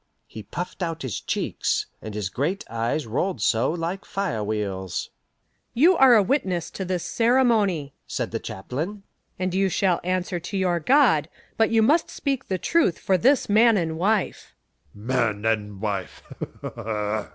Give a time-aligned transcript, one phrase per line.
[0.25, 5.11] He puffed out his cheeks, and his great eyes rolled so like fire wheels.
[5.75, 9.03] "You are a witness to this ceremony," said the chaplain.
[9.37, 13.47] "And you shall answer to your God, but you must speak the truth for this
[13.47, 14.55] man and wife."
[14.95, 16.23] "Man and wife?"